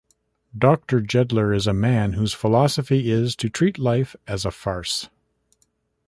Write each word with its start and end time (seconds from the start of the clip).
Doctor 0.57 0.99
Jeddler 0.99 1.53
is 1.53 1.67
a 1.67 1.73
man 1.75 2.13
whose 2.13 2.33
philosophy 2.33 3.11
is 3.11 3.35
to 3.35 3.49
treat 3.51 3.77
life 3.77 4.15
as 4.25 4.45
a 4.45 4.49
farce. 4.49 5.07